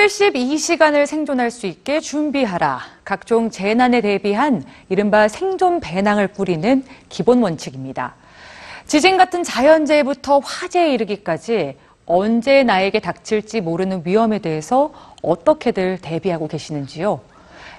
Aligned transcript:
72시간을 0.00 1.04
생존할 1.04 1.50
수 1.50 1.66
있게 1.66 2.00
준비하라. 2.00 2.80
각종 3.04 3.50
재난에 3.50 4.00
대비한 4.00 4.64
이른바 4.88 5.28
생존 5.28 5.80
배낭을 5.80 6.28
꾸리는 6.28 6.84
기본 7.10 7.42
원칙입니다. 7.42 8.14
지진 8.86 9.18
같은 9.18 9.42
자연재해부터 9.42 10.38
화재에 10.38 10.94
이르기까지 10.94 11.76
언제 12.06 12.62
나에게 12.62 13.00
닥칠지 13.00 13.60
모르는 13.60 14.02
위험에 14.06 14.38
대해서 14.38 14.92
어떻게들 15.22 15.98
대비하고 16.00 16.48
계시는지요? 16.48 17.20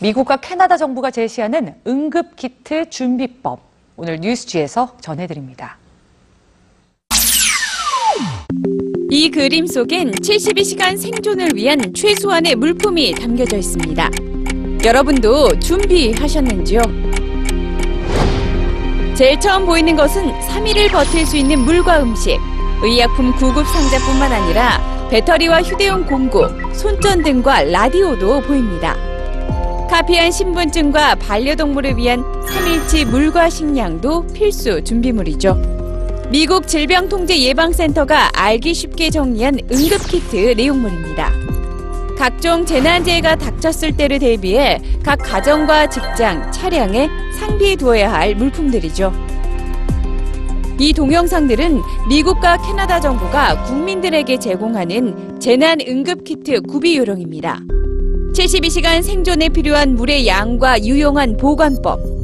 미국과 0.00 0.38
캐나다 0.38 0.78
정부가 0.78 1.10
제시하는 1.10 1.74
응급키트 1.86 2.88
준비법. 2.88 3.60
오늘 3.96 4.20
뉴스지에서 4.20 4.96
전해드립니다. 5.00 5.76
이 9.08 9.30
그림 9.30 9.66
속엔 9.68 10.10
72시간 10.10 10.98
생존을 10.98 11.50
위한 11.54 11.80
최소한의 11.94 12.56
물품이 12.56 13.14
담겨져 13.14 13.56
있습니다. 13.56 14.10
여러분도 14.84 15.60
준비하셨는지요? 15.60 16.80
제일 19.14 19.38
처음 19.38 19.64
보이는 19.64 19.94
것은 19.94 20.32
3일을 20.40 20.90
버틸 20.90 21.24
수 21.24 21.36
있는 21.36 21.60
물과 21.60 22.02
음식, 22.02 22.36
의약품 22.82 23.32
구급 23.36 23.64
상자뿐만 23.66 24.32
아니라 24.32 25.08
배터리와 25.08 25.62
휴대용 25.62 26.04
공구, 26.04 26.48
손전 26.74 27.22
등과 27.22 27.62
라디오도 27.64 28.40
보입니다. 28.40 28.96
카피한 29.88 30.32
신분증과 30.32 31.14
반려동물을 31.14 31.96
위한 31.96 32.24
3일치 32.44 33.06
물과 33.06 33.50
식량도 33.50 34.26
필수 34.34 34.82
준비물이죠. 34.82 35.76
미국 36.28 36.66
질병통제예방센터가 36.66 38.30
알기 38.34 38.74
쉽게 38.74 39.10
정리한 39.10 39.60
응급키트 39.70 40.54
내용물입니다. 40.56 41.30
각종 42.18 42.66
재난재해가 42.66 43.36
닥쳤을 43.36 43.96
때를 43.96 44.18
대비해 44.18 44.80
각 45.04 45.18
가정과 45.18 45.88
직장, 45.88 46.50
차량에 46.50 47.08
상비해 47.38 47.76
두어야 47.76 48.12
할 48.12 48.34
물품들이죠. 48.34 49.12
이 50.80 50.92
동영상들은 50.92 51.80
미국과 52.08 52.56
캐나다 52.66 53.00
정부가 53.00 53.62
국민들에게 53.62 54.36
제공하는 54.38 55.38
재난 55.38 55.78
응급키트 55.80 56.62
구비 56.62 56.98
요령입니다. 56.98 57.60
72시간 58.34 59.02
생존에 59.02 59.48
필요한 59.48 59.94
물의 59.94 60.26
양과 60.26 60.82
유용한 60.82 61.36
보관법, 61.36 62.15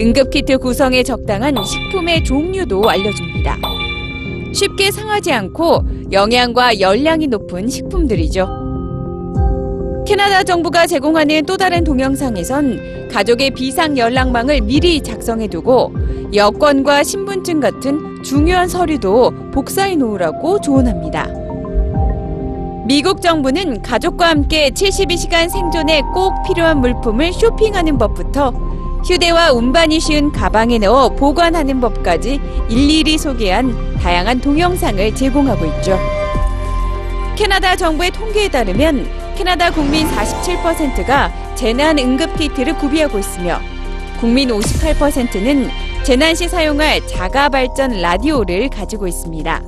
응급키트 0.00 0.58
구성에 0.58 1.02
적당한 1.02 1.54
식품의 1.64 2.24
종류도 2.24 2.88
알려줍니다. 2.88 3.56
쉽게 4.52 4.90
상하지 4.90 5.32
않고 5.32 5.84
영양과 6.12 6.80
열량이 6.80 7.26
높은 7.28 7.68
식품들이죠. 7.68 8.62
캐나다 10.06 10.42
정부가 10.42 10.86
제공하는 10.86 11.46
또 11.46 11.56
다른 11.56 11.84
동영상에선 11.84 13.08
가족의 13.10 13.50
비상 13.50 13.96
연락망을 13.96 14.60
미리 14.62 15.00
작성해두고 15.00 15.94
여권과 16.34 17.04
신분증 17.04 17.60
같은 17.60 18.22
중요한 18.22 18.68
서류도 18.68 19.50
복사해 19.52 19.96
놓으라고 19.96 20.60
조언합니다. 20.60 21.28
미국 22.84 23.22
정부는 23.22 23.80
가족과 23.80 24.28
함께 24.28 24.70
72시간 24.70 25.48
생존에 25.48 26.02
꼭 26.12 26.34
필요한 26.46 26.80
물품을 26.80 27.32
쇼핑하는 27.32 27.96
법부터 27.96 28.52
휴대와 29.04 29.50
운반이 29.52 29.98
쉬운 29.98 30.30
가방에 30.30 30.78
넣어 30.78 31.08
보관하는 31.08 31.80
법까지 31.80 32.40
일일이 32.68 33.18
소개한 33.18 33.96
다양한 33.98 34.40
동영상을 34.40 35.14
제공하고 35.14 35.64
있죠. 35.66 35.98
캐나다 37.36 37.74
정부의 37.74 38.12
통계에 38.12 38.48
따르면 38.48 39.34
캐나다 39.36 39.70
국민 39.70 40.06
47%가 40.06 41.32
재난 41.56 41.98
응급 41.98 42.36
키트를 42.36 42.76
구비하고 42.78 43.18
있으며 43.18 43.60
국민 44.20 44.50
58%는 44.50 45.68
재난 46.04 46.34
시 46.34 46.48
사용할 46.48 47.04
자가 47.08 47.48
발전 47.48 48.00
라디오를 48.00 48.68
가지고 48.68 49.08
있습니다. 49.08 49.62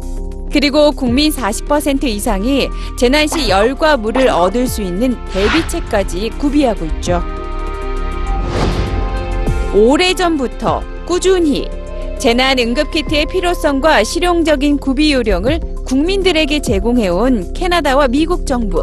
그리고 0.53 0.92
국민 0.92 1.32
40% 1.32 2.04
이상이 2.04 2.69
재난 2.97 3.26
시 3.26 3.48
열과 3.48 3.97
물을 3.97 4.28
얻을 4.28 4.69
수 4.69 4.82
있는 4.82 5.16
대비책까지 5.32 6.30
구비하고 6.38 6.84
있죠. 6.84 7.20
오래전부터 9.74 10.82
꾸준히 11.04 11.68
재난 12.18 12.58
응급키트의 12.58 13.26
필요성과 13.26 14.04
실용적인 14.04 14.78
구비 14.78 15.12
요령을 15.12 15.60
국민들에게 15.84 16.60
제공해온 16.60 17.52
캐나다와 17.52 18.08
미국 18.08 18.46
정부. 18.46 18.82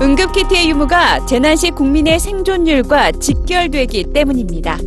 응급키트의 0.00 0.68
유무가 0.68 1.24
재난 1.24 1.56
시 1.56 1.70
국민의 1.70 2.20
생존율과 2.20 3.12
직결되기 3.12 4.12
때문입니다. 4.12 4.78